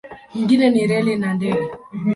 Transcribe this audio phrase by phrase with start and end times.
[0.33, 1.65] Nyingine ni reli na ndege.